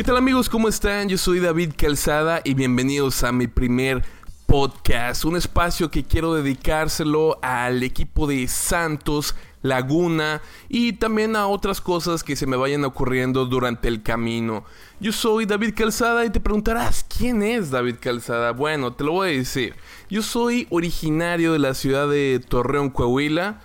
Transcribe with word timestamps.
¿Qué 0.00 0.04
tal 0.04 0.16
amigos? 0.16 0.48
¿Cómo 0.48 0.66
están? 0.66 1.10
Yo 1.10 1.18
soy 1.18 1.40
David 1.40 1.72
Calzada 1.76 2.40
y 2.42 2.54
bienvenidos 2.54 3.22
a 3.22 3.32
mi 3.32 3.48
primer 3.48 4.02
podcast, 4.46 5.26
un 5.26 5.36
espacio 5.36 5.90
que 5.90 6.04
quiero 6.04 6.32
dedicárselo 6.32 7.38
al 7.42 7.82
equipo 7.82 8.26
de 8.26 8.48
Santos 8.48 9.34
Laguna 9.60 10.40
y 10.70 10.94
también 10.94 11.36
a 11.36 11.48
otras 11.48 11.82
cosas 11.82 12.24
que 12.24 12.34
se 12.34 12.46
me 12.46 12.56
vayan 12.56 12.86
ocurriendo 12.86 13.44
durante 13.44 13.88
el 13.88 14.02
camino. 14.02 14.64
Yo 15.00 15.12
soy 15.12 15.44
David 15.44 15.74
Calzada 15.76 16.24
y 16.24 16.30
te 16.30 16.40
preguntarás, 16.40 17.04
¿quién 17.04 17.42
es 17.42 17.70
David 17.70 17.96
Calzada? 18.00 18.52
Bueno, 18.52 18.94
te 18.94 19.04
lo 19.04 19.12
voy 19.12 19.28
a 19.28 19.32
decir. 19.32 19.74
Yo 20.08 20.22
soy 20.22 20.66
originario 20.70 21.52
de 21.52 21.58
la 21.58 21.74
ciudad 21.74 22.08
de 22.08 22.42
Torreón, 22.48 22.88
Coahuila. 22.88 23.60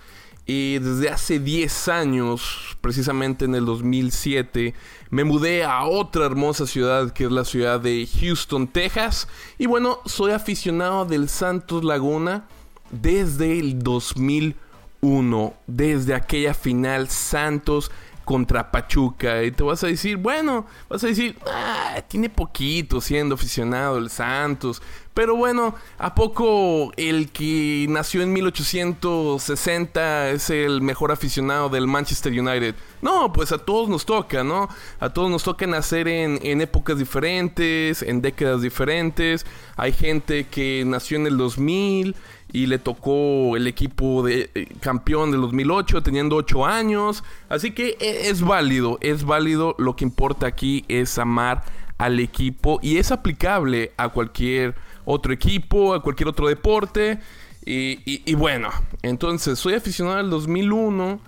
Y 0.46 0.78
desde 0.78 1.10
hace 1.10 1.40
10 1.40 1.88
años, 1.88 2.78
precisamente 2.80 3.44
en 3.46 3.56
el 3.56 3.64
2007, 3.64 4.74
me 5.10 5.24
mudé 5.24 5.64
a 5.64 5.84
otra 5.84 6.24
hermosa 6.24 6.68
ciudad 6.68 7.12
que 7.12 7.24
es 7.24 7.32
la 7.32 7.44
ciudad 7.44 7.80
de 7.80 8.08
Houston, 8.20 8.68
Texas. 8.68 9.26
Y 9.58 9.66
bueno, 9.66 9.98
soy 10.06 10.30
aficionado 10.30 11.04
del 11.04 11.28
Santos 11.28 11.82
Laguna 11.82 12.46
desde 12.90 13.58
el 13.58 13.80
2001, 13.80 15.54
desde 15.66 16.14
aquella 16.14 16.54
final 16.54 17.08
Santos 17.08 17.90
contra 18.24 18.70
Pachuca. 18.70 19.42
Y 19.42 19.50
te 19.50 19.64
vas 19.64 19.82
a 19.82 19.88
decir, 19.88 20.16
bueno, 20.16 20.66
vas 20.88 21.02
a 21.02 21.08
decir, 21.08 21.36
ah, 21.46 22.02
tiene 22.06 22.28
poquito 22.28 23.00
siendo 23.00 23.34
aficionado 23.34 23.98
el 23.98 24.10
Santos. 24.10 24.80
Pero 25.16 25.34
bueno, 25.34 25.74
¿a 25.96 26.14
poco 26.14 26.92
el 26.98 27.30
que 27.30 27.86
nació 27.88 28.20
en 28.20 28.34
1860 28.34 30.28
es 30.28 30.50
el 30.50 30.82
mejor 30.82 31.10
aficionado 31.10 31.70
del 31.70 31.86
Manchester 31.86 32.38
United? 32.38 32.74
No, 33.00 33.32
pues 33.32 33.50
a 33.50 33.56
todos 33.56 33.88
nos 33.88 34.04
toca, 34.04 34.44
¿no? 34.44 34.68
A 35.00 35.08
todos 35.08 35.30
nos 35.30 35.42
toca 35.42 35.66
nacer 35.66 36.06
en, 36.06 36.38
en 36.42 36.60
épocas 36.60 36.98
diferentes, 36.98 38.02
en 38.02 38.20
décadas 38.20 38.60
diferentes. 38.60 39.46
Hay 39.76 39.94
gente 39.94 40.48
que 40.48 40.84
nació 40.86 41.16
en 41.16 41.28
el 41.28 41.38
2000 41.38 42.14
y 42.52 42.66
le 42.66 42.78
tocó 42.78 43.56
el 43.56 43.66
equipo 43.68 44.22
de 44.22 44.50
eh, 44.54 44.66
campeón 44.80 45.30
del 45.30 45.40
2008 45.40 46.02
teniendo 46.02 46.36
8 46.36 46.66
años. 46.66 47.24
Así 47.48 47.70
que 47.70 47.96
e, 48.00 48.28
es 48.28 48.42
válido, 48.42 48.98
es 49.00 49.24
válido. 49.24 49.76
Lo 49.78 49.96
que 49.96 50.04
importa 50.04 50.46
aquí 50.46 50.84
es 50.88 51.16
amar 51.16 51.64
al 51.96 52.20
equipo 52.20 52.78
y 52.82 52.98
es 52.98 53.12
aplicable 53.12 53.92
a 53.96 54.10
cualquier 54.10 54.74
otro 55.06 55.32
equipo, 55.32 55.94
a 55.94 56.02
cualquier 56.02 56.28
otro 56.28 56.48
deporte. 56.48 57.18
Y, 57.64 58.34
bueno, 58.34 58.70
entonces 59.02 59.58
soy 59.58 59.74
aficionado 59.74 60.18
al 60.18 60.28
2001. 60.30 61.20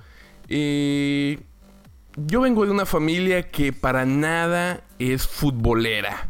Y 0.48 1.38
yo 2.16 2.42
vengo 2.42 2.64
de 2.64 2.70
una 2.70 2.86
familia 2.86 3.50
que 3.50 3.72
para 3.72 4.04
nada 4.04 4.84
es 4.98 5.26
futbolera. 5.26 6.28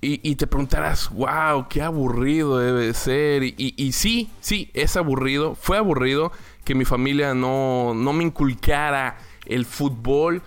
Y, 0.00 0.36
te 0.36 0.46
preguntarás, 0.46 1.10
wow, 1.10 1.66
qué 1.68 1.82
aburrido 1.82 2.58
debe 2.58 2.94
ser. 2.94 3.42
Y, 3.42 3.54
y, 3.56 3.92
sí, 3.92 4.30
sí, 4.40 4.70
es 4.74 4.96
aburrido. 4.96 5.54
Fue 5.54 5.76
aburrido 5.76 6.32
que 6.64 6.74
mi 6.74 6.84
familia 6.84 7.34
no, 7.34 7.94
no 7.94 8.12
me 8.12 8.24
inculcara 8.24 9.18
el 9.46 9.64
fútbol. 9.64 10.42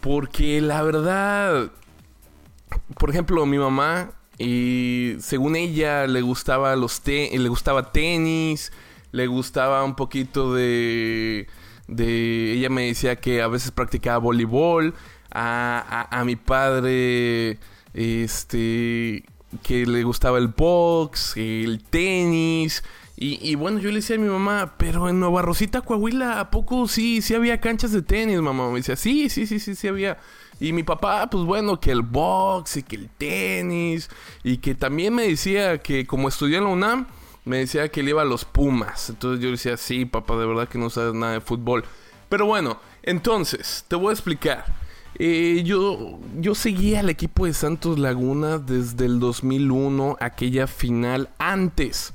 Porque 0.00 0.60
la 0.60 0.82
verdad, 0.82 1.72
por 2.98 3.08
ejemplo, 3.08 3.44
mi 3.46 3.58
mamá 3.58 4.10
y 4.38 5.16
según 5.20 5.56
ella 5.56 6.06
le 6.06 6.20
gustaba 6.22 6.74
los 6.76 7.02
le 7.04 7.48
gustaba 7.48 7.92
tenis, 7.92 8.72
le 9.12 9.26
gustaba 9.26 9.84
un 9.84 9.94
poquito 9.94 10.54
de 10.54 11.46
de 11.86 12.52
ella 12.54 12.70
me 12.70 12.86
decía 12.86 13.16
que 13.16 13.42
a 13.42 13.48
veces 13.48 13.70
practicaba 13.70 14.18
voleibol, 14.18 14.94
a, 15.30 16.08
a, 16.10 16.24
mi 16.24 16.36
padre 16.36 17.58
este 17.92 19.24
que 19.62 19.86
le 19.86 20.02
gustaba 20.02 20.38
el 20.38 20.48
box, 20.48 21.36
el 21.36 21.82
tenis. 21.84 22.82
Y, 23.16 23.38
y, 23.48 23.54
bueno, 23.54 23.78
yo 23.78 23.90
le 23.90 23.96
decía 23.96 24.16
a 24.16 24.18
mi 24.18 24.28
mamá, 24.28 24.74
pero 24.76 25.08
en 25.08 25.20
Nueva 25.20 25.42
Rosita, 25.42 25.82
Coahuila, 25.82 26.40
¿a 26.40 26.50
poco 26.50 26.88
sí, 26.88 27.22
sí 27.22 27.34
había 27.34 27.60
canchas 27.60 27.92
de 27.92 28.02
tenis, 28.02 28.40
mamá? 28.40 28.68
Me 28.70 28.76
decía, 28.78 28.96
sí, 28.96 29.28
sí, 29.28 29.46
sí, 29.46 29.60
sí, 29.60 29.76
sí 29.76 29.86
había. 29.86 30.18
Y 30.58 30.72
mi 30.72 30.82
papá, 30.82 31.28
pues 31.30 31.44
bueno, 31.44 31.78
que 31.78 31.90
el 31.90 32.02
box 32.02 32.78
y 32.78 32.82
que 32.82 32.96
el 32.96 33.08
tenis. 33.10 34.10
Y 34.42 34.58
que 34.58 34.74
también 34.74 35.14
me 35.14 35.28
decía 35.28 35.78
que 35.78 36.06
como 36.06 36.28
estudié 36.28 36.58
en 36.58 36.64
la 36.64 36.70
UNAM, 36.70 37.06
me 37.44 37.58
decía 37.58 37.88
que 37.88 38.00
él 38.00 38.08
iba 38.08 38.22
a 38.22 38.24
los 38.24 38.44
Pumas. 38.44 39.10
Entonces 39.10 39.42
yo 39.42 39.50
decía, 39.50 39.76
sí, 39.76 40.04
papá, 40.04 40.36
de 40.36 40.46
verdad 40.46 40.68
que 40.68 40.78
no 40.78 40.90
sabes 40.90 41.14
nada 41.14 41.34
de 41.34 41.40
fútbol. 41.40 41.84
Pero 42.28 42.46
bueno, 42.46 42.80
entonces, 43.02 43.84
te 43.88 43.96
voy 43.96 44.10
a 44.10 44.12
explicar. 44.12 44.64
Eh, 45.16 45.62
yo, 45.64 46.18
yo 46.40 46.54
seguí 46.54 46.96
al 46.96 47.08
equipo 47.08 47.46
de 47.46 47.54
Santos 47.54 47.98
Laguna 47.98 48.58
desde 48.58 49.06
el 49.06 49.20
2001, 49.20 50.16
aquella 50.20 50.66
final 50.66 51.30
antes, 51.38 52.14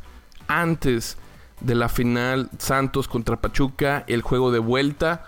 antes 0.50 1.18
de 1.62 1.76
la 1.76 1.88
final 1.88 2.50
Santos 2.58 3.08
contra 3.08 3.40
Pachuca, 3.40 4.04
el 4.08 4.22
juego 4.22 4.52
de 4.52 4.60
vuelta. 4.60 5.26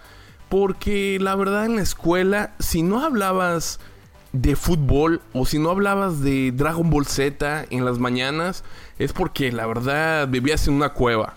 Porque 0.50 1.18
la 1.22 1.36
verdad 1.36 1.66
en 1.66 1.78
la 1.78 1.82
escuela, 1.82 2.54
si 2.60 2.84
no 2.84 3.06
hablabas 3.06 3.80
de 4.34 4.56
fútbol 4.58 5.22
o 5.34 5.46
si 5.46 5.60
no 5.60 5.70
hablabas 5.70 6.22
de 6.22 6.52
Dragon 6.52 6.90
Ball 6.90 7.06
Z 7.06 7.66
en 7.70 7.86
las 7.86 8.00
mañanas, 8.00 8.66
es 9.00 9.14
porque 9.14 9.52
la 9.54 9.66
verdad 9.66 10.28
vivías 10.28 10.68
en 10.68 10.74
una 10.74 10.90
cueva. 10.90 11.36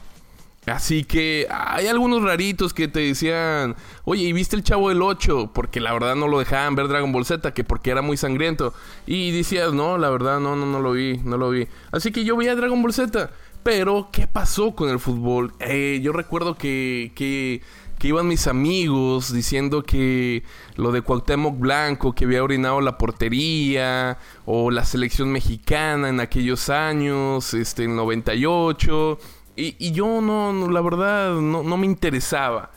Así 0.66 1.04
que 1.04 1.46
hay 1.50 1.88
algunos 1.88 2.22
raritos 2.22 2.72
que 2.72 2.88
te 2.88 3.00
decían, 3.00 3.76
oye, 4.04 4.22
¿y 4.22 4.32
viste 4.32 4.56
el 4.56 4.64
Chavo 4.64 4.88
del 4.88 5.02
8? 5.02 5.50
Porque 5.52 5.78
la 5.78 5.92
verdad 5.92 6.14
no 6.14 6.26
lo 6.26 6.38
dejaban 6.38 6.74
ver 6.74 6.88
Dragon 6.88 7.12
Ball 7.12 7.26
Z, 7.26 7.52
que 7.52 7.64
porque 7.64 7.90
era 7.90 8.00
muy 8.00 8.16
sangriento. 8.16 8.72
Y 9.06 9.30
decías, 9.32 9.74
no, 9.74 9.98
la 9.98 10.08
verdad 10.08 10.40
no, 10.40 10.56
no, 10.56 10.64
no 10.64 10.80
lo 10.80 10.92
vi, 10.92 11.18
no 11.18 11.36
lo 11.36 11.50
vi. 11.50 11.68
Así 11.92 12.12
que 12.12 12.24
yo 12.24 12.36
veía 12.36 12.54
Dragon 12.54 12.80
Ball 12.80 12.94
Z. 12.94 13.30
Pero, 13.64 14.10
¿qué 14.12 14.28
pasó 14.28 14.76
con 14.76 14.91
el 14.91 15.00
fútbol? 15.00 15.54
Eh, 15.58 15.98
yo 16.02 16.12
recuerdo 16.12 16.54
que, 16.56 17.10
que 17.14 17.60
iban 18.08 18.28
mis 18.28 18.47
amigos 18.47 19.32
diciendo 19.32 19.82
que 19.82 20.42
lo 20.76 20.92
de 20.92 21.02
Cuauhtémoc 21.02 21.58
Blanco, 21.58 22.12
que 22.12 22.26
había 22.26 22.44
orinado 22.44 22.80
la 22.80 22.98
portería, 22.98 24.19
o 24.44 24.70
la 24.70 24.84
selección 24.84 25.32
mexicana 25.32 26.10
en 26.10 26.20
aquellos 26.20 26.69
años, 26.69 27.54
este, 27.54 27.84
en 27.84 27.97
98, 27.97 29.19
y, 29.56 29.92
yo 29.92 30.20
no, 30.20 30.69
la 30.70 30.81
verdad, 30.81 31.34
no, 31.34 31.62
no, 31.62 31.76
me 31.76 31.86
interesaba. 31.86 32.70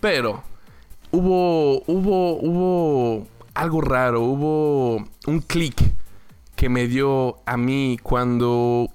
Pero 0.00 0.42
hubo, 1.10 1.82
hubo, 1.86 2.36
hubo 2.40 3.26
algo 3.54 3.80
raro, 3.80 4.22
hubo 4.22 5.04
un 5.26 5.40
clic 5.40 5.76
que 6.56 6.68
me 6.68 6.86
dio 6.86 7.38
a 7.46 7.56
mí 7.56 7.98
cuando 8.02 8.88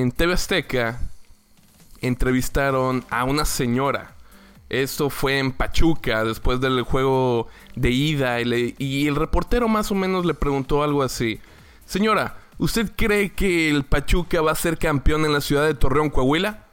en 0.00 0.12
TV 0.12 0.32
Azteca 0.32 1.00
entrevistaron 2.00 3.04
a 3.10 3.24
una 3.24 3.44
señora 3.44 4.18
esto 4.68 5.08
fue 5.08 5.38
en 5.38 5.52
Pachuca, 5.52 6.24
después 6.24 6.60
del 6.60 6.82
juego 6.82 7.48
de 7.74 7.90
ida, 7.90 8.40
y, 8.40 9.06
el 9.06 9.16
reportero 9.16 9.66
más 9.66 9.90
o 9.90 9.94
menos 9.94 10.26
le 10.26 10.34
preguntó 10.34 10.82
algo 10.82 11.02
así. 11.02 11.40
Señora, 11.86 12.36
¿usted 12.58 12.92
cree 12.94 13.32
que 13.32 13.70
el 13.70 13.84
Pachuca 13.84 14.42
va 14.42 14.52
a 14.52 14.56
ser 14.56 14.76
campeón 14.76 15.24
en 15.24 15.32
la 15.32 15.40
ciudad 15.40 15.66
de 15.66 15.74
Torreón, 15.74 16.10
Coahuila? 16.10 16.66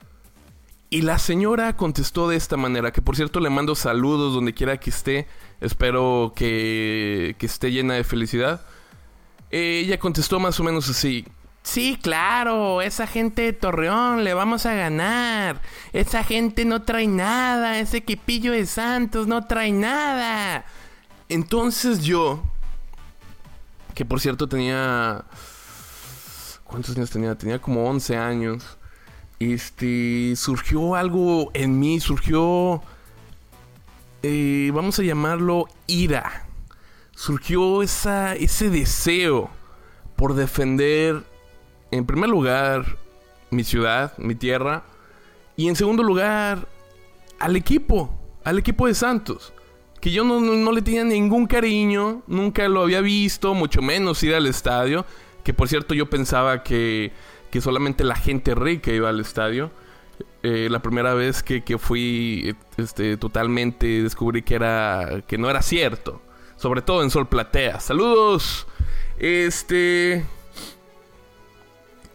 Y 0.90 1.02
la 1.04 1.20
señora 1.20 1.78
contestó 1.78 2.28
de 2.28 2.36
esta 2.36 2.58
manera, 2.58 2.92
que 2.92 3.02
por 3.02 3.16
cierto 3.16 3.40
le 3.40 3.50
mando 3.50 3.76
saludos 3.76 4.34
donde 4.34 4.54
quiera 4.54 4.78
que 4.78 4.90
esté, 4.90 5.28
espero 5.62 6.34
que, 6.36 7.36
que 7.40 7.46
esté 7.46 7.72
llena 7.72 7.94
de 7.94 8.04
felicidad. 8.04 8.66
Ella 9.52 10.00
contestó 10.00 10.40
más 10.40 10.60
o 10.60 10.64
menos 10.64 10.90
así, 10.90 11.26
Sí, 11.66 11.98
claro, 12.00 12.84
esa 12.84 13.08
gente 13.08 13.42
de 13.42 13.52
Torreón 13.52 14.24
le 14.24 14.36
vamos 14.36 14.68
a 14.68 14.76
ganar. 14.76 15.62
Esa 15.94 16.24
gente 16.24 16.64
no 16.64 16.84
trae 16.84 17.08
nada, 17.08 17.80
ese 17.80 17.98
equipillo 17.98 18.52
de 18.52 18.68
Santos 18.68 19.26
no 19.26 19.48
trae 19.48 19.72
nada. 19.72 20.64
Entonces 21.28 22.04
yo, 22.04 22.44
que 23.96 24.06
por 24.06 24.22
cierto 24.22 24.48
tenía... 24.48 25.26
¿Cuántos 26.64 26.96
años 26.96 27.10
tenía? 27.10 27.36
Tenía 27.36 27.60
como 27.60 27.90
11 27.90 28.16
años. 28.16 28.78
Este, 29.40 30.36
surgió 30.36 30.94
algo 30.96 31.50
en 31.56 31.80
mí, 31.80 32.00
surgió... 32.00 32.84
Eh, 34.22 34.70
vamos 34.72 35.00
a 35.00 35.04
llamarlo 35.04 35.66
ira. 35.88 36.46
Surgió 37.16 37.82
esa, 37.82 38.36
ese 38.36 38.70
deseo 38.70 39.50
por 40.16 40.36
defender 40.36 41.24
en 41.92 42.06
primer 42.06 42.30
lugar, 42.30 42.98
mi 43.52 43.64
ciudad, 43.64 44.18
mi 44.18 44.36
tierra. 44.36 44.84
Y 45.56 45.68
en 45.68 45.76
segundo 45.76 46.04
lugar, 46.04 46.68
al 47.40 47.56
equipo, 47.56 48.14
al 48.44 48.60
equipo 48.60 48.88
de 48.88 48.94
Santos. 48.94 49.54
Que 50.02 50.12
yo 50.12 50.24
no, 50.24 50.72
le 50.72 50.82
tenía 50.82 51.04
ningún 51.04 51.48
cariño, 51.48 52.22
nunca 52.28 52.68
lo 52.68 52.82
había 52.82 53.02
visto, 53.02 53.54
mucho 53.54 53.82
menos 53.82 54.22
ir 54.24 54.36
al 54.36 54.46
estadio. 54.46 55.06
Que 55.44 55.54
por 55.54 55.68
cierto 55.68 55.94
yo 55.94 56.10
pensaba 56.10 56.64
que, 56.64 57.12
que 57.52 57.62
solamente 57.62 58.04
la 58.04 58.16
gente 58.16 58.56
rica 58.56 58.92
iba 58.92 59.10
al 59.10 59.20
estadio. 59.20 59.72
Eh, 60.44 60.68
la 60.70 60.80
primera 60.80 61.16
vez 61.16 61.42
que, 61.42 61.64
que, 61.64 61.78
fui 61.80 62.56
este, 62.78 63.18
totalmente 63.18 64.04
descubrí 64.04 64.44
que, 64.44 64.56
era, 64.56 65.24
que 65.28 65.38
no 65.38 65.50
era 65.50 65.62
cierto. 65.62 66.22
sobre 66.58 66.82
todo 66.82 67.02
en 67.02 67.10
Sol 67.10 67.28
Platea. 67.28 67.80
Saludos. 67.80 68.68
Este... 69.18 70.26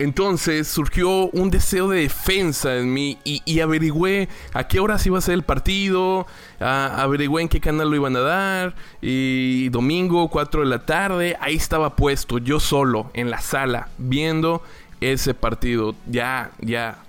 Entonces 0.01 0.67
surgió 0.67 1.27
un 1.27 1.51
deseo 1.51 1.89
de 1.89 2.01
defensa 2.01 2.75
en 2.77 2.91
mí 2.91 3.19
y, 3.23 3.61
averigüé 3.61 4.31
a 4.55 4.67
qué 4.67 4.81
horas 4.81 5.05
iba 5.05 5.19
a 5.19 5.21
ser 5.21 5.35
el 5.35 5.43
partido, 5.43 6.27
averigüé 6.59 7.43
en 7.43 7.51
qué 7.51 7.61
canal 7.61 7.91
lo 7.91 7.97
iban 7.97 8.17
a 8.17 8.21
dar 8.21 8.75
y 9.03 9.69
domingo 9.69 10.31
4 10.31 10.63
de 10.63 10.67
la 10.69 10.87
tarde, 10.87 11.37
ahí 11.39 11.55
estaba 11.55 11.97
puesto 11.97 12.39
yo 12.39 12.61
solo 12.61 13.11
en 13.13 13.29
la 13.29 13.43
sala 13.43 13.89
viendo 13.99 14.63
ese 15.03 15.35
partido. 15.35 15.95
Ya, 16.07 16.51
ya, 16.61 17.05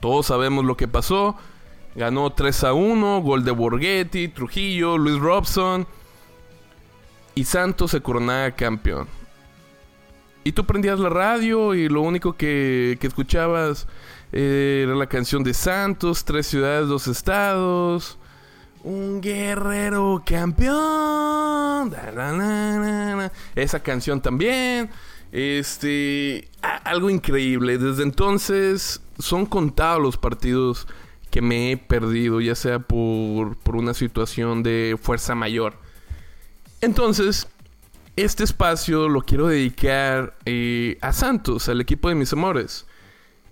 todos 0.00 0.26
sabemos 0.26 0.66
lo 0.66 0.76
que 0.76 0.86
pasó. 0.86 1.36
Ganó 1.94 2.28
3 2.28 2.64
a 2.64 2.74
1, 2.74 3.22
gol 3.22 3.42
de 3.44 3.52
Borghetti, 3.52 4.28
Trujillo, 4.28 4.98
Luis 4.98 5.18
Robson 5.18 5.86
y 7.34 7.44
Santos 7.44 7.92
se 7.92 8.02
coronaba 8.02 8.50
campeón. 8.50 9.08
Y 10.44 10.52
tú 10.52 10.66
prendías 10.66 11.00
la 11.00 11.08
radio 11.08 11.74
y 11.74 11.88
lo 11.88 12.02
único 12.02 12.34
que, 12.34 12.98
escuchabas 13.00 13.86
eh, 14.30 14.82
era 14.86 14.94
la 14.94 15.06
canción 15.06 15.42
de 15.42 15.54
Santos, 15.54 16.24
tres 16.26 16.46
ciudades, 16.46 16.86
dos 16.86 17.08
estados. 17.08 18.18
Un 18.82 19.22
guerrero 19.22 20.22
campeón. 20.26 21.94
Esa 23.54 23.80
canción 23.82 24.20
también. 24.20 24.90
Este. 25.32 26.48
algo 26.60 27.08
increíble. 27.08 27.78
Desde 27.78 28.02
entonces 28.02 29.00
son 29.18 29.46
contados 29.46 30.02
los 30.02 30.18
partidos 30.18 30.86
que 31.30 31.40
me 31.40 31.72
he 31.72 31.76
perdido, 31.78 32.42
ya 32.42 32.54
sea 32.54 32.78
por, 32.80 33.56
por 33.56 33.76
una 33.76 33.94
situación 33.94 34.62
de 34.62 34.98
fuerza 35.00 35.34
mayor. 35.34 35.78
Entonces, 36.82 37.48
este 38.16 38.44
espacio 38.44 39.08
lo 39.08 39.22
quiero 39.22 39.48
dedicar 39.48 40.36
eh, 40.44 40.98
a 41.00 41.12
Santos, 41.12 41.68
al 41.68 41.80
equipo 41.80 42.08
de 42.08 42.14
mis 42.14 42.32
amores. 42.32 42.86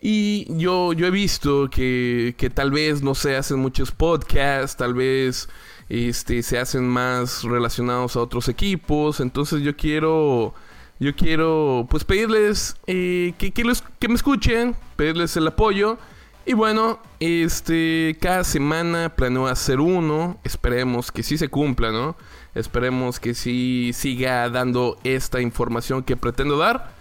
Y 0.00 0.47
yo, 0.56 0.93
yo 0.93 1.06
he 1.06 1.11
visto 1.11 1.70
que, 1.70 2.35
que, 2.37 2.50
tal 2.50 2.73
vez 2.73 3.03
no 3.03 3.14
se 3.14 3.37
hacen 3.37 3.59
muchos 3.59 3.93
podcasts, 3.93 4.76
tal 4.76 4.94
vez 4.94 5.49
este, 5.88 6.43
se 6.43 6.59
hacen 6.59 6.88
más 6.88 7.44
relacionados 7.44 8.17
a 8.17 8.20
otros 8.20 8.49
equipos. 8.49 9.20
Entonces 9.20 9.62
yo 9.62 9.76
quiero, 9.76 10.55
yo 10.99 11.15
quiero 11.15 11.87
pues 11.88 12.05
pedirles 12.05 12.76
eh, 12.87 13.35
que, 13.38 13.53
que, 13.53 13.62
que 13.99 14.08
me 14.08 14.15
escuchen, 14.15 14.76
pedirles 14.97 15.37
el 15.37 15.47
apoyo. 15.47 15.99
Y 16.44 16.55
bueno, 16.55 16.99
este, 17.21 18.17
cada 18.21 18.43
semana 18.43 19.15
planeo 19.15 19.47
hacer 19.47 19.81
uno. 19.81 20.39
Esperemos 20.43 21.12
que 21.12 21.23
sí 21.23 21.39
se 21.39 21.49
cumpla, 21.49 21.93
¿no? 21.93 22.17
Esperemos 22.55 23.21
que 23.21 23.35
sí 23.35 23.93
siga 23.94 24.49
dando 24.50 24.99
esta 25.05 25.41
información 25.41 26.03
que 26.03 26.17
pretendo 26.17 26.59
dar. 26.59 26.93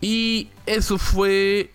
Y 0.00 0.50
eso 0.66 0.98
fue. 0.98 1.72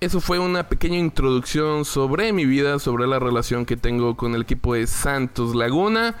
Eso 0.00 0.20
fue 0.20 0.38
una 0.38 0.68
pequeña 0.68 0.98
introducción 0.98 1.86
sobre 1.86 2.32
mi 2.34 2.44
vida, 2.44 2.78
sobre 2.78 3.06
la 3.06 3.18
relación 3.18 3.64
que 3.64 3.76
tengo 3.76 4.16
con 4.16 4.34
el 4.34 4.42
equipo 4.42 4.74
de 4.74 4.86
Santos 4.86 5.54
Laguna. 5.54 6.16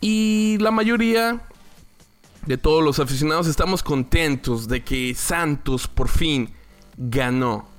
Y 0.00 0.56
la 0.60 0.70
mayoría 0.70 1.42
de 2.46 2.56
todos 2.56 2.82
los 2.82 2.98
aficionados 2.98 3.46
estamos 3.46 3.82
contentos 3.82 4.66
de 4.66 4.82
que 4.82 5.14
Santos 5.14 5.86
por 5.86 6.08
fin 6.08 6.50
ganó. 6.96 7.71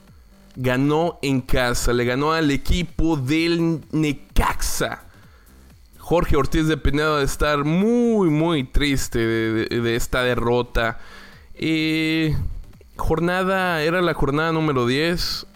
Ganó 0.55 1.19
en 1.21 1.41
casa, 1.41 1.93
le 1.93 2.05
ganó 2.05 2.33
al 2.33 2.51
equipo 2.51 3.17
del 3.17 3.81
Necaxa 3.91 5.07
Jorge 6.03 6.35
Ortiz 6.35 6.67
de 6.67 6.75
Pinedo 6.75 7.19
de 7.19 7.23
estar 7.23 7.63
muy, 7.63 8.29
muy 8.29 8.65
triste 8.65 9.19
de, 9.19 9.95
esta 9.95 10.21
derrota. 10.21 10.99
jornada, 12.97 13.81
era 13.81 14.01
la 14.01 14.13
jornada 14.13 14.51
número 14.51 14.85
10. 14.85 15.47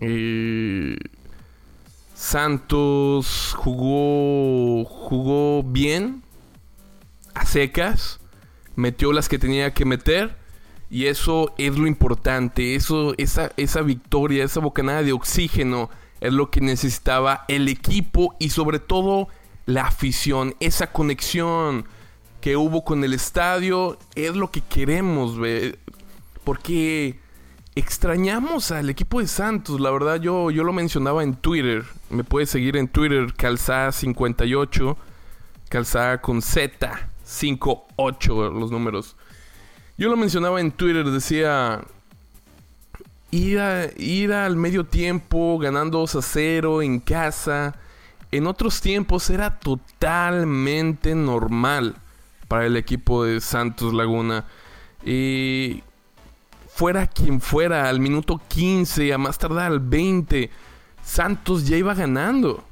Santos 2.15 3.53
jugó, 3.57 4.85
jugó 4.85 5.63
bien, 5.63 6.23
a 7.33 7.45
secas, 7.45 8.21
metió 8.77 9.11
las 9.11 9.27
que 9.27 9.39
tenía 9.39 9.73
que 9.73 9.83
meter. 9.83 10.36
Y 10.89 11.07
eso 11.07 11.53
es 11.57 11.77
lo 11.77 11.87
importante, 11.87 12.75
eso, 12.75 13.13
esa, 13.17 13.51
esa 13.57 13.81
victoria, 13.81 14.45
esa 14.45 14.61
bocanada 14.61 15.03
de 15.03 15.11
oxígeno 15.11 15.89
es 16.21 16.31
lo 16.31 16.49
que 16.49 16.61
necesitaba 16.61 17.43
el 17.47 17.67
equipo 17.67 18.35
y 18.39 18.49
sobre 18.49 18.79
todo 18.79 19.27
la 19.65 19.83
afición, 19.83 20.55
esa 20.61 20.91
conexión 20.93 21.85
que 22.39 22.55
hubo 22.55 22.85
con 22.85 23.03
el 23.03 23.13
estadio, 23.13 23.99
es 24.15 24.33
lo 24.35 24.49
que 24.49 24.61
queremos 24.61 25.37
ver. 25.37 25.79
Porque 26.45 27.19
extrañamos 27.75 28.71
al 28.71 28.89
equipo 28.89 29.19
de 29.19 29.27
Santos, 29.27 29.81
la 29.81 29.91
verdad 29.91 30.21
yo, 30.21 30.49
yo 30.51 30.63
lo 30.63 30.71
mencionaba 30.71 31.23
en 31.23 31.35
Twitter. 31.35 31.83
Me 32.09 32.23
puedes 32.23 32.49
seguir 32.49 32.77
en 32.77 32.87
Twitter, 32.87 33.33
Calzada58, 33.33 34.95
Calzada 35.67 36.21
con 36.21 36.41
Z, 36.41 37.09
58 37.23 38.51
los 38.51 38.71
números. 38.71 39.16
Yo 39.97 40.09
lo 40.09 40.17
mencionaba 40.17 40.61
en 40.61 40.71
Twitter, 40.71 41.05
decía... 41.05 41.81
Ir, 43.29 44.31
al 44.31 44.55
medio 44.55 44.85
tiempo 44.85 45.59
ganando 45.59 45.99
2 45.99 46.15
a 46.15 46.21
0 46.21 46.81
en 46.81 46.99
casa 47.01 47.75
en 48.31 48.47
otros 48.47 48.81
tiempos 48.81 49.29
era 49.29 49.59
totalmente 49.59 51.15
normal 51.15 51.95
para 52.47 52.65
el 52.65 52.75
equipo 52.77 53.23
de 53.23 53.39
Santos 53.41 53.93
Laguna. 53.93 54.45
Y 55.05 55.83
fuera 56.69 57.07
quien 57.07 57.39
fuera, 57.39 57.87
al 57.87 57.99
minuto 57.99 58.41
15, 58.47 59.13
a 59.13 59.17
más 59.17 59.37
tardar 59.37 59.71
al 59.71 59.79
20, 59.79 60.49
Santos 61.03 61.67
ya 61.67 61.77
iba 61.77 61.93
ganando. 61.93 62.63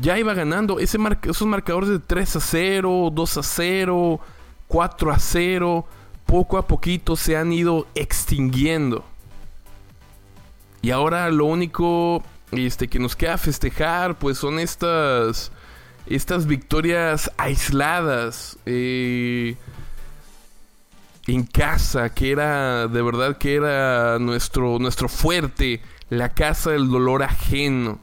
Ya 0.00 0.18
iba 0.18 0.34
ganando. 0.34 0.80
Ese 0.80 0.98
esos 1.22 1.46
marcadores 1.46 1.88
de 1.88 1.98
3 1.98 2.36
a 2.36 2.40
0, 2.40 3.10
2 3.12 3.36
a 3.36 3.42
0, 3.42 4.20
4 4.68 5.10
a 5.10 5.18
0, 5.18 5.86
poco 6.26 6.58
a 6.58 6.66
poquito 6.66 7.16
se 7.16 7.36
han 7.36 7.52
ido 7.52 7.86
extinguiendo. 7.94 9.04
Y 10.82 10.90
ahora 10.90 11.30
lo 11.30 11.46
único 11.46 12.22
este, 12.52 12.88
que 12.88 12.98
nos 12.98 13.16
queda 13.16 13.38
festejar, 13.38 14.18
pues 14.18 14.38
son 14.38 14.58
estas, 14.58 15.50
estas 16.06 16.46
victorias 16.46 17.32
aisladas 17.36 18.58
eh, 18.66 19.56
en 21.26 21.44
casa, 21.44 22.14
que 22.14 22.30
era, 22.30 22.86
de 22.86 23.02
verdad 23.02 23.38
que 23.38 23.54
era 23.54 24.18
nuestro, 24.18 24.78
nuestro 24.78 25.08
fuerte, 25.08 25.82
la 26.10 26.28
casa 26.28 26.70
del 26.70 26.88
dolor 26.88 27.22
ajeno. 27.22 27.98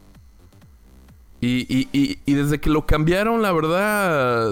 Y, 1.41 1.87
y 1.93 2.33
desde 2.33 2.59
que 2.59 2.71
lo 2.71 2.87
cambiaron, 2.87 3.43
la 3.43 3.51
verdad, 3.51 4.51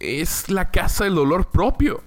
es 0.00 0.48
la 0.50 0.70
casa 0.70 1.04
del 1.04 1.14
dolor 1.14 1.50
propio. 1.50 2.02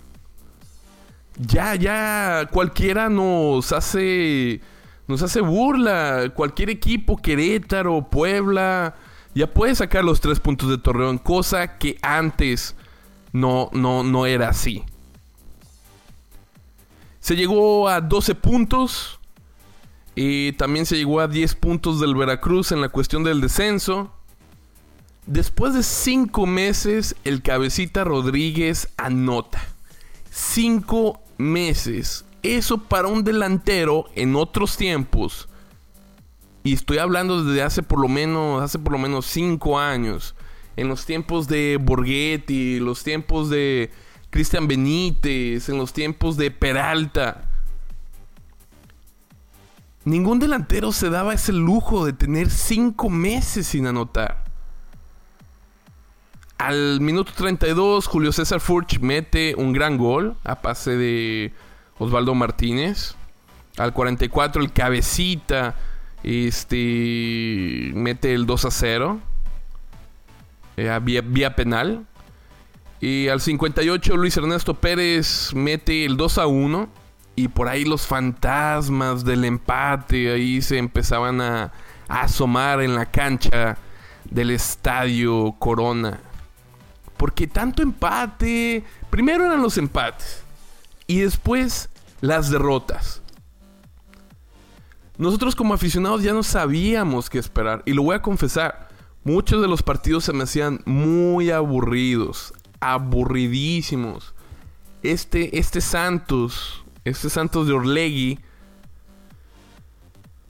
Ya, 1.38 1.76
ya, 1.76 2.50
cualquiera 2.52 3.10
nos 3.10 3.72
hace 3.72 4.62
nos 5.08 5.22
hace 5.22 5.42
burla. 5.42 6.32
Cualquier 6.34 6.70
equipo, 6.70 7.18
Querétaro, 7.18 8.08
Puebla, 8.10 8.96
ya 9.34 9.48
puede 9.48 9.76
sacar 9.76 10.04
los 10.04 10.22
tres 10.22 10.40
puntos 10.40 10.70
de 10.70 10.78
Torreón, 10.78 11.18
cosa 11.18 11.78
que 11.78 11.98
antes 12.02 12.76
no, 13.34 13.70
no, 13.74 14.04
no 14.04 14.26
era 14.26 14.50
así. 14.50 14.84
Se 17.20 17.36
llegó 17.36 17.88
a 17.88 18.02
12 18.02 18.36
puntos. 18.36 19.18
Y 20.14 20.52
también 20.54 20.86
se 20.86 20.98
llegó 20.98 21.22
a 21.22 21.28
10 21.30 21.56
puntos 21.56 22.02
del 22.02 22.16
Veracruz 22.16 22.74
en 22.74 22.82
la 22.82 22.90
cuestión 22.90 23.24
del 23.24 23.40
descenso. 23.40 24.12
Después 25.26 25.74
de 25.74 25.84
5 25.84 26.46
meses, 26.46 27.16
el 27.24 27.42
cabecita 27.42 28.04
Rodríguez 28.04 28.90
anota. 28.98 29.62
5 30.32 31.22
meses. 31.38 32.26
Eso 32.44 32.80
para 32.80 33.08
un 33.08 33.24
delantero 33.24 34.06
en 34.16 34.36
otros 34.36 34.76
tiempos, 34.78 35.48
y 36.64 36.74
estoy 36.74 37.00
hablando 37.00 37.44
desde 37.44 37.64
hace 37.64 37.84
por 37.84 38.00
lo 38.00 38.08
menos, 38.08 38.62
hace 38.62 38.80
por 38.80 38.94
lo 38.94 39.00
menos 39.00 39.26
cinco 39.26 39.80
años, 39.80 40.36
en 40.76 40.88
los 40.88 41.06
tiempos 41.06 41.48
de 41.48 41.78
Borghetti, 41.82 42.80
los 42.80 43.04
tiempos 43.04 43.50
de 43.50 43.92
Cristian 44.30 44.68
Benítez, 44.68 45.70
en 45.70 45.78
los 45.78 45.94
tiempos 45.94 46.38
de 46.38 46.52
Peralta. 46.52 47.50
Ningún 50.04 50.40
delantero 50.40 50.92
se 50.92 51.10
daba 51.10 51.34
ese 51.34 51.54
lujo 51.54 52.06
de 52.06 52.14
tener 52.14 52.50
cinco 52.50 53.10
meses 53.10 53.68
sin 53.68 53.88
anotar. 53.88 54.51
Al 56.62 57.02
minuto 57.02 57.32
32, 57.36 58.06
Julio 58.06 58.32
César 58.32 58.60
Furch 58.60 59.00
mete 59.00 59.56
un 59.58 59.74
gran 59.74 59.98
gol 59.98 60.38
a 60.44 60.62
pase 60.62 60.96
de 60.96 61.54
Osvaldo 61.98 62.36
Martínez. 62.36 63.16
Al 63.80 63.94
44 63.94 64.62
el 64.62 64.72
cabecita 64.72 65.76
este 66.22 67.92
mete 67.96 68.36
el 68.36 68.46
2 68.46 68.66
a 68.66 68.70
0 68.70 69.20
eh, 70.78 71.00
vía, 71.02 71.56
penal 71.56 72.06
Y 73.00 73.28
al 73.30 73.42
58 73.42 74.16
Luis 74.16 74.38
Ernesto 74.38 74.76
Pérez 74.76 75.56
mete 75.56 76.06
el 76.06 76.16
2 76.16 76.38
a 76.38 76.46
1. 76.46 76.90
Y 77.38 77.48
por 77.48 77.70
ahí 77.70 77.86
los 77.86 78.06
fantasmas 78.06 79.26
del 79.26 79.46
empate 79.46 80.32
ahí 80.32 80.62
se 80.62 80.78
empezaban 80.78 81.42
a 81.42 81.72
asomar 82.08 82.84
en 82.84 82.94
la 82.94 83.08
cancha 83.08 83.80
del 84.30 84.52
estadio 84.52 85.56
Corona. 85.58 86.20
Porque 87.22 87.46
tanto 87.46 87.84
empate, 87.84 88.84
primero 89.12 89.46
eran 89.46 89.62
los 89.62 89.78
empates 89.78 90.42
y 91.06 91.20
después 91.20 91.88
las 92.20 92.50
derrotas. 92.50 93.22
Nosotros 95.20 95.56
como 95.56 95.76
aficionados 95.76 96.24
ya 96.24 96.34
no 96.34 96.42
sabíamos 96.42 97.30
qué 97.30 97.38
esperar. 97.38 97.84
Y 97.86 97.94
lo 97.94 98.02
voy 98.02 98.16
a 98.16 98.24
confesar, 98.24 98.90
muchos 99.24 99.62
de 99.62 99.68
los 99.68 99.84
partidos 99.84 100.24
se 100.24 100.34
me 100.34 100.46
hacían 100.46 100.82
muy 100.86 101.52
aburridos, 101.52 102.56
aburridísimos. 102.80 104.34
Este, 105.04 105.60
este 105.60 105.80
Santos, 105.80 106.84
este 107.06 107.30
Santos 107.30 107.68
de 107.68 107.74
Orlegui, 107.74 108.40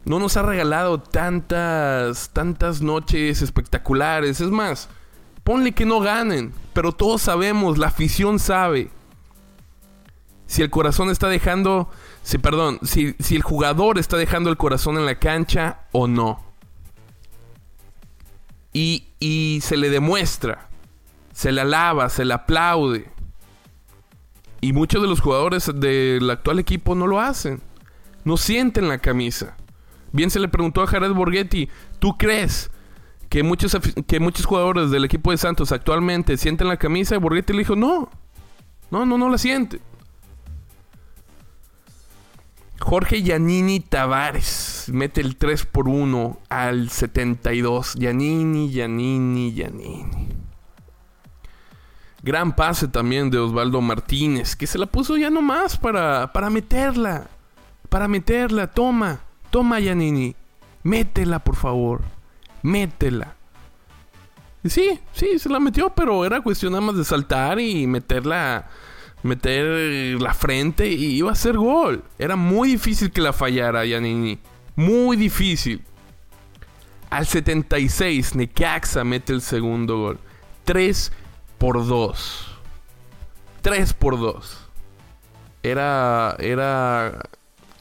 no 0.05 0.19
nos 0.19 0.37
ha 0.37 0.41
regalado 0.41 1.01
tantas, 1.01 2.29
tantas 2.29 2.81
noches 2.81 3.41
espectaculares. 3.41 4.39
Es 4.39 4.51
más, 4.51 4.87
ponle 5.51 5.73
que 5.73 5.85
no 5.85 5.99
ganen, 5.99 6.53
pero 6.71 6.93
todos 6.93 7.23
sabemos, 7.23 7.77
la 7.77 7.87
afición 7.87 8.39
sabe. 8.39 8.89
Si 10.47 10.61
el 10.61 10.69
corazón 10.69 11.09
está 11.09 11.27
dejando 11.27 11.89
si, 12.23 12.37
perdón, 12.37 12.79
si, 12.83 13.17
si 13.19 13.35
el 13.35 13.41
jugador 13.41 13.99
está 13.99 14.15
dejando 14.15 14.49
el 14.49 14.55
corazón 14.55 14.97
en 14.97 15.05
la 15.05 15.19
cancha 15.19 15.79
o 15.91 16.07
no. 16.07 16.41
Y, 18.71 19.07
y 19.19 19.59
se 19.61 19.75
le 19.75 19.89
demuestra, 19.89 20.69
se 21.33 21.51
le 21.51 21.59
alaba, 21.59 22.07
se 22.07 22.23
le 22.23 22.33
aplaude. 22.33 23.11
Y 24.61 24.71
muchos 24.71 25.01
de 25.01 25.09
los 25.09 25.19
jugadores 25.19 25.69
del 25.75 26.29
actual 26.29 26.59
equipo 26.59 26.95
no 26.95 27.07
lo 27.07 27.19
hacen. 27.19 27.61
No 28.23 28.37
sienten 28.37 28.87
la 28.87 28.99
camisa. 28.99 29.57
Bien 30.13 30.29
se 30.29 30.39
le 30.39 30.47
preguntó 30.47 30.81
a 30.81 30.87
Jared 30.87 31.11
Borghetti, 31.11 31.67
¿tú 31.99 32.17
crees 32.17 32.70
que 33.31 33.43
muchos, 33.43 33.77
que 34.07 34.19
muchos 34.19 34.45
jugadores 34.45 34.91
del 34.91 35.05
equipo 35.05 35.31
de 35.31 35.37
Santos 35.37 35.71
actualmente 35.71 36.35
sienten 36.35 36.67
la 36.67 36.75
camisa? 36.75 37.15
Y 37.15 37.17
Borghetti 37.17 37.53
le 37.53 37.59
dijo, 37.59 37.77
no, 37.77 38.09
no, 38.91 39.05
no, 39.05 39.17
no 39.17 39.29
la 39.29 39.37
siente. 39.37 39.79
Jorge 42.77 43.21
Giannini 43.21 43.79
Tavares 43.79 44.89
mete 44.91 45.21
el 45.21 45.37
3 45.37 45.65
por 45.65 45.87
1 45.87 46.39
al 46.49 46.89
72. 46.89 47.95
Giannini, 47.97 48.69
Giannini, 48.69 49.53
Giannini. 49.53 50.27
Gran 52.23 52.53
pase 52.53 52.89
también 52.89 53.29
de 53.29 53.37
Osvaldo 53.37 53.79
Martínez, 53.79 54.57
que 54.57 54.67
se 54.67 54.77
la 54.77 54.87
puso 54.87 55.15
ya 55.15 55.29
nomás 55.29 55.77
para, 55.77 56.33
para 56.33 56.49
meterla. 56.49 57.29
Para 57.87 58.09
meterla. 58.09 58.67
Toma, 58.67 59.21
toma 59.51 59.79
Giannini. 59.79 60.35
Métela, 60.83 61.39
por 61.39 61.55
favor. 61.55 62.01
Métela. 62.61 63.35
Y 64.63 64.69
sí, 64.69 64.99
sí, 65.13 65.39
se 65.39 65.49
la 65.49 65.59
metió, 65.59 65.89
pero 65.89 66.23
era 66.23 66.41
cuestión 66.41 66.73
nada 66.73 66.85
más 66.85 66.95
de 66.95 67.03
saltar 67.03 67.59
y 67.59 67.87
meterla 67.87 68.69
meter 69.23 70.19
la 70.19 70.33
frente 70.33 70.87
y 70.87 71.17
iba 71.17 71.31
a 71.31 71.35
ser 71.35 71.57
gol. 71.57 72.03
Era 72.17 72.35
muy 72.35 72.69
difícil 72.69 73.11
que 73.11 73.21
la 73.21 73.33
fallara 73.33 73.85
Yanini. 73.85 74.39
Muy 74.75 75.17
difícil. 75.17 75.83
Al 77.09 77.27
76, 77.27 78.35
Necaxa 78.35 79.03
mete 79.03 79.33
el 79.33 79.41
segundo 79.41 79.97
gol. 79.97 80.19
3 80.63 81.11
por 81.57 81.85
2. 81.85 82.59
3 83.61 83.93
por 83.93 84.19
2. 84.19 84.69
Era. 85.63 86.35
Era. 86.39 87.29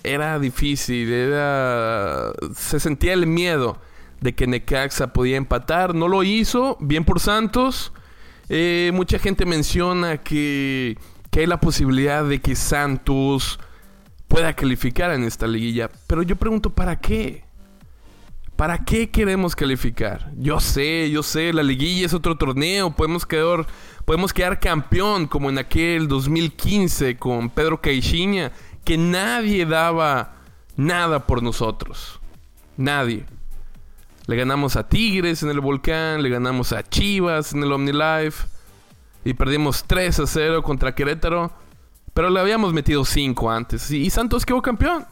Era 0.03 0.39
difícil. 0.39 1.13
Era. 1.13 2.33
Se 2.55 2.81
sentía 2.81 3.13
el 3.13 3.27
miedo 3.27 3.79
de 4.21 4.35
que 4.35 4.47
Necaxa 4.47 5.13
podía 5.13 5.37
empatar. 5.37 5.95
No 5.95 6.09
lo 6.09 6.23
hizo. 6.23 6.77
Bien 6.81 7.05
por 7.05 7.21
Santos. 7.21 7.93
Eh, 8.49 8.91
mucha 8.95 9.19
gente 9.19 9.47
menciona 9.47 10.19
que 10.19 10.97
que 11.31 11.41
hay 11.41 11.47
la 11.47 11.61
posibilidad 11.61 12.25
de 12.25 12.41
que 12.41 12.57
Santos 12.57 13.61
pueda 14.29 14.55
calificar 14.55 15.13
en 15.13 15.25
esta 15.25 15.47
liguilla. 15.47 15.89
Pero 16.07 16.23
yo 16.23 16.37
pregunto, 16.37 16.71
¿para 16.71 17.01
qué? 17.01 17.45
¿Para 18.57 18.85
qué 18.85 19.11
queremos 19.11 19.57
calificar? 19.57 20.31
Yo 20.37 20.61
sé, 20.61 21.11
yo 21.11 21.23
sé, 21.23 21.53
la 21.53 21.63
liguilla 21.63 22.07
es 22.07 22.13
otro 22.13 22.37
torneo, 22.37 22.91
podemos 22.91 23.25
quedar, 23.25 23.67
podemos 24.05 24.33
quedar 24.33 24.61
campeón 24.61 25.27
como 25.27 25.49
en 25.49 25.59
aquel 25.59 26.09
2015 26.09 27.17
con 27.17 27.49
Pedro 27.49 27.81
Caixinha, 27.81 28.53
que 28.85 28.99
nadie 28.99 29.65
daba 29.65 30.35
nada 30.77 31.27
por 31.27 31.43
nosotros. 31.43 32.21
Nadie. 32.77 33.25
Le 34.31 34.37
ganamos 34.37 34.77
a 34.77 34.89
Tigres 34.89 35.43
en 35.43 35.49
el 35.49 35.59
Volcán, 35.59 36.23
le 36.23 36.29
ganamos 36.29 36.73
a 36.73 36.85
Chivas 36.85 37.53
en 37.53 37.65
el 37.65 37.73
OmniLife 37.73 38.47
y 39.25 39.35
perdimos 39.35 39.83
3 39.89 40.21
a 40.21 40.27
0 40.29 40.63
contra 40.63 40.95
Querétaro, 40.95 41.51
pero 42.15 42.31
le 42.31 42.39
habíamos 42.39 42.73
metido 42.73 43.05
5 43.05 43.51
antes 43.51 43.91
y 43.91 44.09
Santos 44.09 44.47
quedó 44.47 44.63
campeón. 44.63 45.05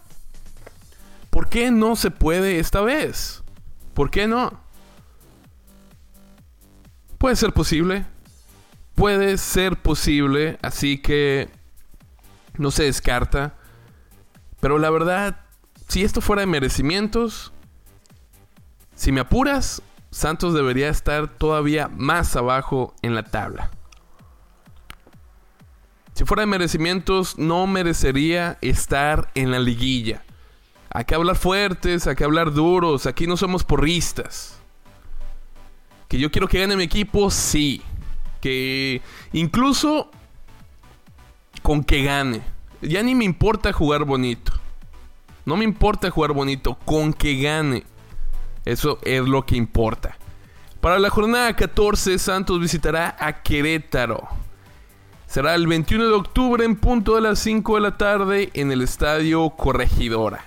¿Por 1.30 1.48
qué 1.48 1.72
no 1.72 1.96
se 1.96 2.12
puede 2.12 2.60
esta 2.60 2.80
vez? 2.80 3.42
¿Por 3.92 4.08
qué 4.08 4.28
no? 4.28 4.52
Puede 7.18 7.34
ser 7.34 7.52
posible. 7.52 8.06
Puede 8.94 9.36
ser 9.36 9.82
posible, 9.82 10.60
así 10.62 10.98
que 10.98 11.50
no 12.56 12.70
se 12.70 12.84
descarta. 12.84 13.56
Pero 14.60 14.78
la 14.78 14.90
verdad, 14.90 15.40
si 15.88 16.04
esto 16.04 16.20
fuera 16.20 16.42
de 16.42 16.46
merecimientos, 16.46 17.52
si 18.98 19.12
me 19.12 19.20
apuras, 19.20 19.80
Santos 20.10 20.54
debería 20.54 20.88
estar 20.88 21.28
todavía 21.28 21.86
más 21.86 22.34
abajo 22.34 22.96
en 23.00 23.14
la 23.14 23.22
tabla. 23.22 23.70
Si 26.14 26.24
fuera 26.24 26.40
de 26.40 26.46
merecimientos, 26.46 27.38
no 27.38 27.68
merecería 27.68 28.58
estar 28.60 29.30
en 29.36 29.52
la 29.52 29.60
liguilla. 29.60 30.24
Hay 30.90 31.04
que 31.04 31.14
hablar 31.14 31.36
fuertes, 31.36 32.08
hay 32.08 32.16
que 32.16 32.24
hablar 32.24 32.52
duros. 32.52 33.06
Aquí 33.06 33.28
no 33.28 33.36
somos 33.36 33.62
porristas. 33.62 34.58
Que 36.08 36.18
yo 36.18 36.32
quiero 36.32 36.48
que 36.48 36.58
gane 36.58 36.74
mi 36.74 36.82
equipo, 36.82 37.30
sí. 37.30 37.80
Que 38.40 39.00
incluso 39.32 40.10
con 41.62 41.84
que 41.84 42.02
gane. 42.02 42.42
Ya 42.82 43.00
ni 43.04 43.14
me 43.14 43.24
importa 43.24 43.72
jugar 43.72 44.02
bonito. 44.02 44.50
No 45.46 45.56
me 45.56 45.62
importa 45.62 46.10
jugar 46.10 46.32
bonito, 46.32 46.76
con 46.84 47.12
que 47.12 47.40
gane. 47.40 47.84
Eso 48.68 48.98
es 49.00 49.26
lo 49.26 49.46
que 49.46 49.56
importa. 49.56 50.18
Para 50.82 50.98
la 50.98 51.08
jornada 51.08 51.56
14, 51.56 52.18
Santos 52.18 52.60
visitará 52.60 53.16
a 53.18 53.42
Querétaro. 53.42 54.28
Será 55.26 55.54
el 55.54 55.66
21 55.66 56.04
de 56.04 56.12
octubre 56.12 56.66
en 56.66 56.76
punto 56.76 57.14
de 57.14 57.22
las 57.22 57.38
5 57.38 57.76
de 57.76 57.80
la 57.80 57.96
tarde 57.96 58.50
en 58.52 58.70
el 58.70 58.82
Estadio 58.82 59.48
Corregidora. 59.48 60.44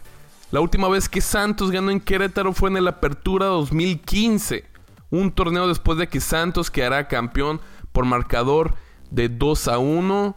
La 0.51 0.59
última 0.59 0.87
vez 0.87 1.09
que 1.09 1.19
Santos 1.19 1.71
ganó 1.71 1.89
en 1.89 1.99
Querétaro 1.99 2.53
fue 2.53 2.69
en 2.69 2.83
la 2.83 2.91
Apertura 2.91 3.47
2015, 3.47 4.65
un 5.09 5.31
torneo 5.31 5.67
después 5.67 5.97
de 5.97 6.07
que 6.07 6.21
Santos 6.21 6.69
quedará 6.69 7.07
campeón 7.07 7.59
por 7.91 8.05
marcador 8.05 8.75
de 9.09 9.29
2 9.29 9.67
a 9.67 9.79
1 9.79 10.35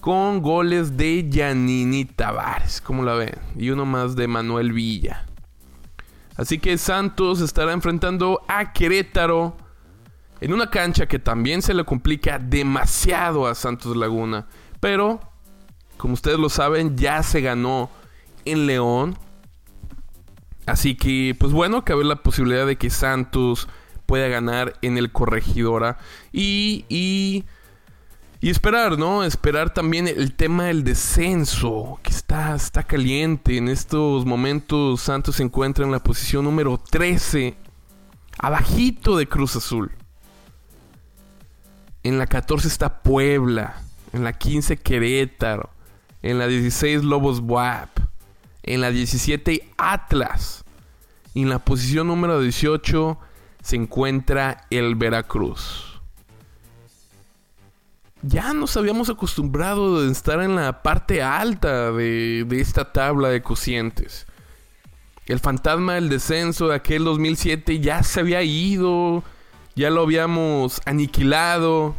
con 0.00 0.40
goles 0.40 0.96
de 0.96 1.28
Giannini 1.30 2.06
Tavares, 2.06 2.80
como 2.80 3.02
la 3.02 3.12
ven, 3.12 3.38
y 3.58 3.68
uno 3.68 3.84
más 3.84 4.16
de 4.16 4.26
Manuel 4.26 4.72
Villa. 4.72 5.26
Así 6.36 6.58
que 6.58 6.76
Santos 6.78 7.40
estará 7.40 7.72
enfrentando 7.72 8.42
a 8.46 8.72
Querétaro 8.72 9.56
en 10.40 10.52
una 10.52 10.70
cancha 10.70 11.06
que 11.06 11.18
también 11.18 11.62
se 11.62 11.74
le 11.74 11.84
complica 11.84 12.38
demasiado 12.38 13.46
a 13.46 13.54
Santos 13.54 13.96
Laguna. 13.96 14.46
Pero, 14.80 15.20
como 15.96 16.14
ustedes 16.14 16.38
lo 16.38 16.48
saben, 16.48 16.96
ya 16.96 17.22
se 17.22 17.40
ganó 17.40 17.90
en 18.44 18.66
León. 18.66 19.16
Así 20.66 20.94
que, 20.94 21.34
pues 21.38 21.52
bueno, 21.52 21.84
cabe 21.84 22.04
la 22.04 22.16
posibilidad 22.16 22.66
de 22.66 22.76
que 22.76 22.90
Santos 22.90 23.68
pueda 24.04 24.28
ganar 24.28 24.74
en 24.82 24.98
el 24.98 25.12
Corregidora. 25.12 25.98
Y, 26.32 26.84
y, 26.88 27.44
y 28.46 28.50
esperar, 28.50 28.96
¿no? 28.96 29.24
Esperar 29.24 29.74
también 29.74 30.06
el 30.06 30.36
tema 30.36 30.66
del 30.66 30.84
descenso, 30.84 31.98
que 32.04 32.12
está, 32.12 32.54
está 32.54 32.84
caliente. 32.84 33.56
En 33.56 33.68
estos 33.68 34.24
momentos 34.24 35.00
Santos 35.00 35.34
se 35.34 35.42
encuentra 35.42 35.84
en 35.84 35.90
la 35.90 35.98
posición 35.98 36.44
número 36.44 36.78
13, 36.78 37.56
abajito 38.38 39.16
de 39.16 39.26
Cruz 39.26 39.56
Azul. 39.56 39.90
En 42.04 42.18
la 42.18 42.28
14 42.28 42.68
está 42.68 43.02
Puebla. 43.02 43.82
En 44.12 44.22
la 44.22 44.32
15 44.32 44.76
Querétaro. 44.76 45.70
En 46.22 46.38
la 46.38 46.46
16 46.46 47.02
Lobos 47.02 47.40
WAP. 47.40 47.98
En 48.62 48.80
la 48.80 48.92
17 48.92 49.72
Atlas. 49.76 50.64
Y 51.34 51.42
en 51.42 51.48
la 51.48 51.58
posición 51.58 52.06
número 52.06 52.40
18 52.40 53.18
se 53.60 53.74
encuentra 53.74 54.68
el 54.70 54.94
Veracruz. 54.94 55.95
Ya 58.26 58.52
nos 58.52 58.76
habíamos 58.76 59.08
acostumbrado 59.08 60.00
a 60.00 60.10
estar 60.10 60.40
en 60.40 60.56
la 60.56 60.82
parte 60.82 61.22
alta 61.22 61.92
de, 61.92 62.44
de 62.46 62.60
esta 62.60 62.92
tabla 62.92 63.28
de 63.28 63.42
cocientes. 63.42 64.26
El 65.26 65.40
fantasma 65.40 65.94
del 65.94 66.08
descenso 66.08 66.68
de 66.68 66.76
aquel 66.76 67.04
2007 67.04 67.80
ya 67.80 68.02
se 68.02 68.20
había 68.20 68.42
ido, 68.42 69.22
ya 69.74 69.90
lo 69.90 70.02
habíamos 70.02 70.80
aniquilado. 70.84 71.94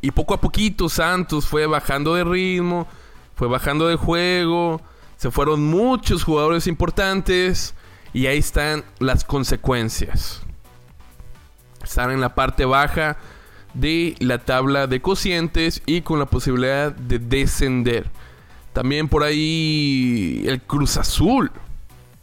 Y 0.00 0.10
poco 0.10 0.34
a 0.34 0.40
poquito 0.40 0.88
Santos 0.88 1.46
fue 1.46 1.66
bajando 1.66 2.14
de 2.14 2.24
ritmo, 2.24 2.86
fue 3.34 3.48
bajando 3.48 3.88
de 3.88 3.96
juego, 3.96 4.80
se 5.16 5.30
fueron 5.30 5.64
muchos 5.64 6.22
jugadores 6.22 6.66
importantes 6.66 7.74
y 8.12 8.26
ahí 8.26 8.38
están 8.38 8.84
las 8.98 9.24
consecuencias. 9.24 10.42
Están 11.82 12.10
en 12.10 12.20
la 12.20 12.34
parte 12.34 12.64
baja 12.64 13.16
de 13.78 14.16
la 14.18 14.38
tabla 14.38 14.86
de 14.86 15.00
cocientes 15.00 15.82
y 15.86 16.02
con 16.02 16.18
la 16.18 16.26
posibilidad 16.26 16.92
de 16.92 17.18
descender. 17.18 18.10
También 18.72 19.08
por 19.08 19.22
ahí 19.22 20.44
el 20.46 20.60
Cruz 20.62 20.96
Azul. 20.96 21.50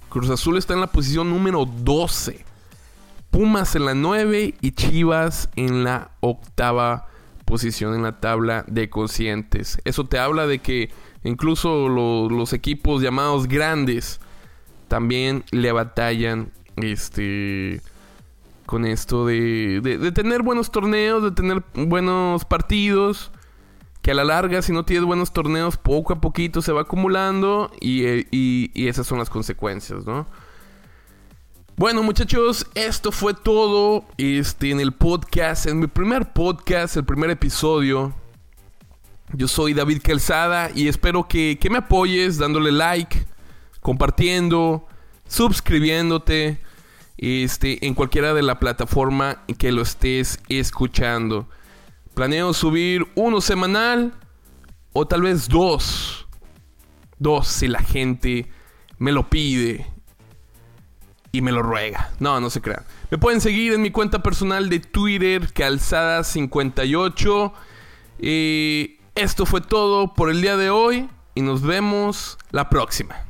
Cruz 0.10 0.30
Azul 0.30 0.58
está 0.58 0.74
en 0.74 0.82
la 0.82 0.88
posición 0.88 1.30
número 1.30 1.66
12. 1.66 2.46
Pumas 3.32 3.76
en 3.76 3.86
la 3.86 3.94
9 3.94 4.56
y 4.62 4.72
Chivas 4.72 5.50
en 5.56 5.84
la 5.84 6.12
octava 6.22 7.08
posición 7.46 7.94
en 7.96 8.04
la 8.04 8.20
tabla 8.20 8.66
de 8.68 8.90
cocientes. 8.90 9.78
Eso 9.86 10.06
te 10.06 10.20
habla 10.20 10.48
de 10.48 10.60
que 10.60 10.92
incluso 11.24 11.88
los 11.88 12.54
equipos 12.54 13.02
llamados 13.02 13.48
grandes 13.48 14.20
también 14.88 15.44
le 15.52 15.72
batallan 15.72 16.52
este 16.78 17.82
con 18.66 18.86
esto 18.86 19.26
de, 19.26 19.80
de, 19.82 20.12
tener 20.12 20.42
buenos 20.42 20.72
torneos, 20.72 21.24
de 21.24 21.32
tener 21.32 21.64
buenos 21.74 22.46
partidos, 22.46 23.32
que 24.02 24.12
a 24.12 24.14
la 24.16 24.24
larga 24.24 24.62
si 24.62 24.72
no 24.72 24.86
tienes 24.86 25.06
buenos 25.06 25.34
torneos, 25.34 25.78
poco 25.78 26.14
a 26.14 26.22
poquito 26.22 26.62
se 26.62 26.72
va 26.72 26.82
acumulando 26.82 27.72
y, 27.80 28.06
eh, 28.06 28.28
y, 28.32 28.72
y 28.74 28.88
esas 28.88 29.08
son 29.08 29.20
las 29.20 29.30
consecuencias, 29.30 30.06
¿no? 30.06 30.28
Bueno 31.78 32.04
muchachos, 32.04 32.66
esto 32.74 33.12
fue 33.12 33.34
todo 33.34 34.06
este, 34.18 34.72
en 34.72 34.80
el 34.80 34.94
podcast, 34.94 35.66
en 35.66 35.80
mi 35.80 35.88
primer 35.88 36.32
podcast, 36.32 36.96
el 36.96 37.04
primer 37.04 37.30
episodio. 37.30 38.14
Yo 39.34 39.48
soy 39.48 39.74
David 39.74 40.02
Calzada 40.02 40.72
y 40.74 40.88
espero 40.88 41.28
que, 41.28 41.58
que 41.60 41.70
me 41.70 41.80
apoyes 41.80 42.38
dándole 42.38 42.72
like, 42.72 43.26
compartiendo, 43.82 44.88
suscribiéndote 45.28 46.62
este, 47.18 47.86
en 47.86 47.94
cualquiera 47.94 48.34
de 48.34 48.44
la 48.44 48.60
plataforma 48.60 49.44
que 49.58 49.72
lo 49.72 49.82
estés 49.82 50.40
escuchando. 50.50 51.50
Planeo 52.14 52.54
subir 52.54 53.08
uno 53.16 53.42
semanal 53.42 54.14
o 54.94 55.08
tal 55.08 55.24
vez 55.24 55.50
dos. 55.50 56.28
Dos 57.18 57.48
si 57.48 57.68
la 57.68 57.82
gente 57.82 58.50
me 58.98 59.12
lo 59.12 59.30
pide 59.30 59.86
y 61.32 61.42
me 61.42 61.52
lo 61.52 61.62
ruega. 61.62 62.12
No, 62.20 62.40
no 62.40 62.50
se 62.50 62.62
crean. 62.62 62.86
Me 63.10 63.18
pueden 63.18 63.42
seguir 63.42 63.74
en 63.74 63.82
mi 63.82 63.92
cuenta 63.92 64.24
personal 64.24 64.70
de 64.70 64.80
Twitter, 64.80 65.54
calzada58. 65.54 67.52
Y 68.20 68.98
esto 69.16 69.46
fue 69.46 69.62
todo 69.62 70.14
por 70.14 70.30
el 70.30 70.42
día 70.42 70.56
de 70.56 70.70
hoy 70.70 71.10
y 71.34 71.42
nos 71.42 71.62
vemos 71.62 72.38
la 72.52 72.70
próxima. 72.70 73.25